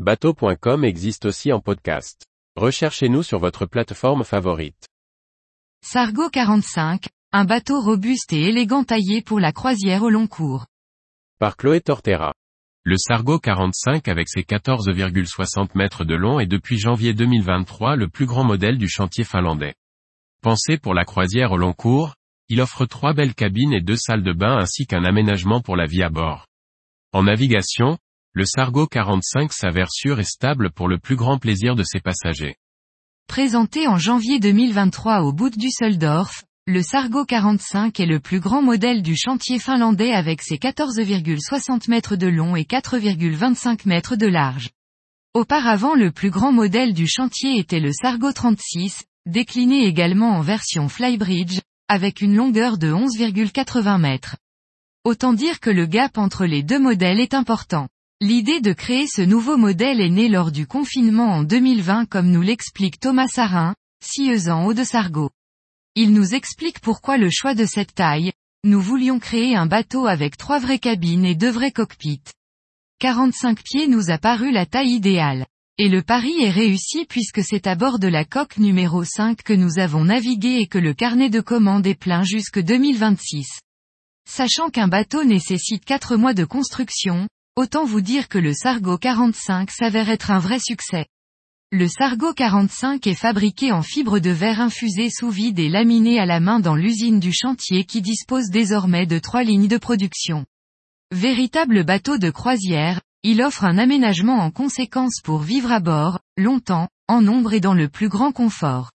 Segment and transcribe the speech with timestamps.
[0.00, 2.26] Bateau.com existe aussi en podcast.
[2.56, 4.88] Recherchez-nous sur votre plateforme favorite.
[5.84, 10.66] Sargo 45, un bateau robuste et élégant taillé pour la croisière au long cours.
[11.38, 12.34] Par Chloé Tortera.
[12.82, 18.26] Le Sargo 45 avec ses 14,60 mètres de long est depuis janvier 2023 le plus
[18.26, 19.76] grand modèle du chantier finlandais.
[20.42, 22.16] Pensé pour la croisière au long cours,
[22.48, 25.86] il offre trois belles cabines et deux salles de bain ainsi qu'un aménagement pour la
[25.86, 26.48] vie à bord.
[27.12, 27.96] En navigation,
[28.36, 32.56] le Sargo 45 s'avère sûr et stable pour le plus grand plaisir de ses passagers.
[33.28, 35.68] Présenté en janvier 2023 au bout du
[36.66, 42.16] le Sargo 45 est le plus grand modèle du chantier finlandais avec ses 14,60 mètres
[42.16, 44.70] de long et 4,25 mètres de large.
[45.34, 50.88] Auparavant le plus grand modèle du chantier était le Sargo 36, décliné également en version
[50.88, 54.36] Flybridge, avec une longueur de 11,80 mètres.
[55.04, 57.88] Autant dire que le gap entre les deux modèles est important.
[58.20, 62.42] L'idée de créer ce nouveau modèle est née lors du confinement en 2020 comme nous
[62.42, 63.74] l'explique Thomas Sarin,
[64.48, 65.30] en haut de Sargo.
[65.94, 70.36] Il nous explique pourquoi le choix de cette taille, nous voulions créer un bateau avec
[70.36, 72.22] trois vraies cabines et deux vrais cockpits.
[73.00, 75.46] 45 pieds nous a paru la taille idéale.
[75.76, 79.52] Et le pari est réussi puisque c'est à bord de la coque numéro 5 que
[79.52, 83.58] nous avons navigué et que le carnet de commande est plein jusque 2026.
[84.26, 89.70] Sachant qu'un bateau nécessite 4 mois de construction, autant vous dire que le Sargo 45
[89.70, 91.06] s'avère être un vrai succès.
[91.70, 96.26] Le Sargo 45 est fabriqué en fibre de verre infusée sous vide et laminé à
[96.26, 100.46] la main dans l'usine du chantier qui dispose désormais de trois lignes de production.
[101.12, 106.88] Véritable bateau de croisière, il offre un aménagement en conséquence pour vivre à bord, longtemps,
[107.08, 108.90] en nombre et dans le plus grand confort.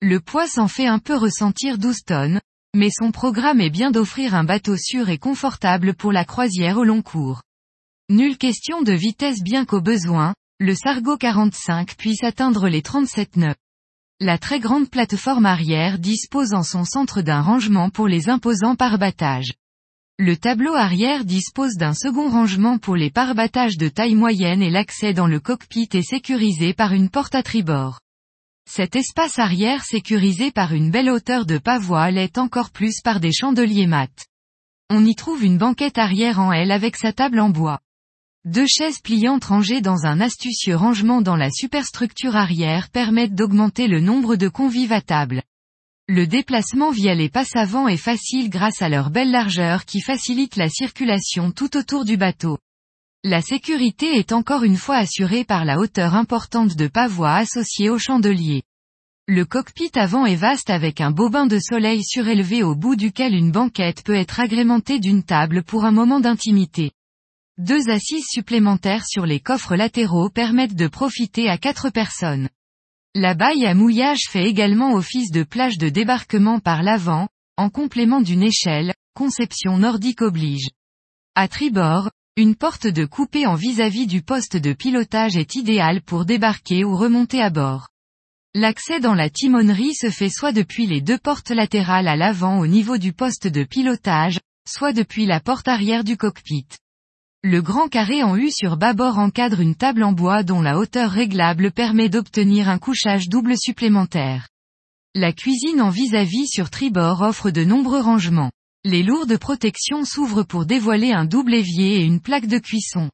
[0.00, 2.40] Le poids s'en fait un peu ressentir 12 tonnes,
[2.76, 6.84] mais son programme est bien d'offrir un bateau sûr et confortable pour la croisière au
[6.84, 7.42] long cours.
[8.10, 13.54] Nulle question de vitesse bien qu'au besoin, le Sargo 45 puisse atteindre les 37 nœuds.
[14.18, 19.52] La très grande plateforme arrière dispose en son centre d'un rangement pour les imposants pare-battages.
[20.18, 25.12] Le tableau arrière dispose d'un second rangement pour les pare-battages de taille moyenne et l'accès
[25.12, 28.00] dans le cockpit est sécurisé par une porte à tribord.
[28.66, 33.32] Cet espace arrière sécurisé par une belle hauteur de pavois est encore plus par des
[33.32, 34.24] chandeliers mat.
[34.88, 37.80] On y trouve une banquette arrière en L avec sa table en bois.
[38.48, 44.00] Deux chaises pliantes rangées dans un astucieux rangement dans la superstructure arrière permettent d'augmenter le
[44.00, 45.42] nombre de convives à table.
[46.08, 50.56] Le déplacement via les passes avant est facile grâce à leur belle largeur qui facilite
[50.56, 52.56] la circulation tout autour du bateau.
[53.22, 57.98] La sécurité est encore une fois assurée par la hauteur importante de pavois associée au
[57.98, 58.62] chandelier.
[59.26, 63.52] Le cockpit avant est vaste avec un bobin de soleil surélevé au bout duquel une
[63.52, 66.92] banquette peut être agrémentée d'une table pour un moment d'intimité.
[67.58, 72.48] Deux assises supplémentaires sur les coffres latéraux permettent de profiter à quatre personnes.
[73.16, 77.26] La baille à mouillage fait également office de plage de débarquement par l'avant,
[77.56, 80.68] en complément d'une échelle, conception nordique oblige.
[81.34, 86.00] À tribord, une porte de coupé en vis-à-vis -vis du poste de pilotage est idéale
[86.02, 87.88] pour débarquer ou remonter à bord.
[88.54, 92.68] L'accès dans la timonerie se fait soit depuis les deux portes latérales à l'avant au
[92.68, 96.68] niveau du poste de pilotage, soit depuis la porte arrière du cockpit.
[97.44, 101.08] Le grand carré en U sur bâbord encadre une table en bois dont la hauteur
[101.08, 104.48] réglable permet d'obtenir un couchage double supplémentaire.
[105.14, 108.50] La cuisine en vis-à-vis -vis sur tribord offre de nombreux rangements.
[108.82, 113.08] Les lourdes protections s'ouvrent pour dévoiler un double évier et une plaque de cuisson.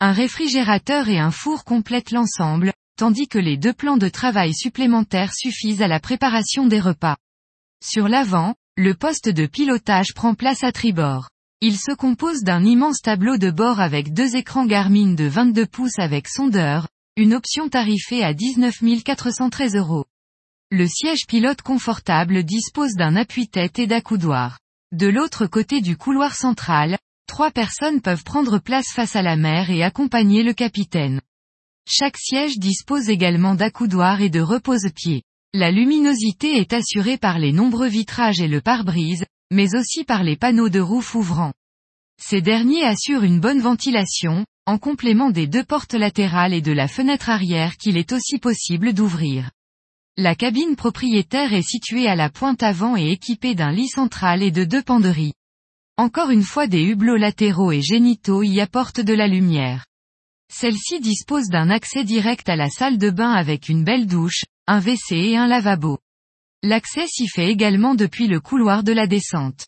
[0.00, 5.34] Un réfrigérateur et un four complètent l'ensemble, tandis que les deux plans de travail supplémentaires
[5.34, 7.16] suffisent à la préparation des repas.
[7.80, 11.28] Sur l'avant, le poste de pilotage prend place à tribord.
[11.64, 16.00] Il se compose d'un immense tableau de bord avec deux écrans Garmin de 22 pouces
[16.00, 20.04] avec sondeur, une option tarifée à 19 413 euros.
[20.72, 24.58] Le siège pilote confortable dispose d'un appui-tête et d'accoudoir.
[24.90, 29.70] De l'autre côté du couloir central, trois personnes peuvent prendre place face à la mer
[29.70, 31.20] et accompagner le capitaine.
[31.88, 35.22] Chaque siège dispose également d'accoudoirs et de repose-pieds.
[35.54, 40.36] La luminosité est assurée par les nombreux vitrages et le pare-brise, mais aussi par les
[40.36, 41.52] panneaux de roof ouvrants.
[42.20, 46.88] Ces derniers assurent une bonne ventilation, en complément des deux portes latérales et de la
[46.88, 49.50] fenêtre arrière qu'il est aussi possible d'ouvrir.
[50.16, 54.50] La cabine propriétaire est située à la pointe avant et équipée d'un lit central et
[54.50, 55.34] de deux penderies.
[55.98, 59.84] Encore une fois des hublots latéraux et génitaux y apportent de la lumière.
[60.50, 64.80] Celle-ci dispose d'un accès direct à la salle de bain avec une belle douche, un
[64.80, 65.98] WC et un lavabo.
[66.64, 69.66] L'accès s'y fait également depuis le couloir de la descente.